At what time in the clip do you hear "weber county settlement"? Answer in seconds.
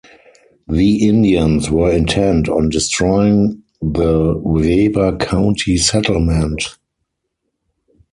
4.43-6.75